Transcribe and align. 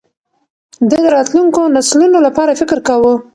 ده 0.89 0.97
د 1.03 1.05
راتلونکو 1.15 1.61
نسلونو 1.75 2.17
لپاره 2.27 2.57
فکر 2.61 2.77
کاوه. 2.87 3.13